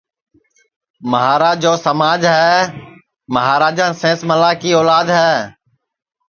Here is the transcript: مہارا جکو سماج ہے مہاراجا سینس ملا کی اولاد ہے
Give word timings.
مہارا 1.11 1.51
جکو 1.61 1.73
سماج 1.87 2.21
ہے 2.35 2.53
مہاراجا 3.33 3.87
سینس 4.01 4.19
ملا 4.29 4.51
کی 4.61 4.69
اولاد 4.79 5.07
ہے 5.17 5.33